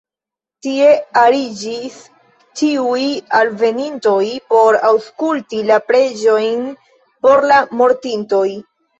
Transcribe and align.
Tie 0.65 0.85
ariĝis 1.23 1.97
ĉiuj 2.61 3.03
alvenintoj 3.39 4.23
por 4.53 4.77
aŭskulti 4.91 5.59
la 5.67 5.77
preĝojn 5.91 6.65
por 7.27 7.45
la 7.53 7.59
mortintoj. 7.83 8.43